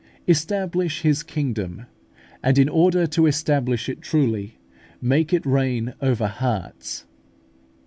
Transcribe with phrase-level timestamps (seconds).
[0.27, 1.85] establish His kingdom;
[2.41, 4.57] and, in order to establish it truly,
[4.99, 7.05] make it reign over HEARTS.